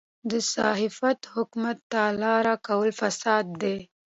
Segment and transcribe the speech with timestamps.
[0.29, 3.77] له صحافته حکومت ته لاره کول فساد دی.